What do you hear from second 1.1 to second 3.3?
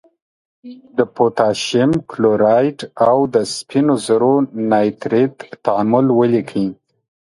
پوتاشیم کلورایډ او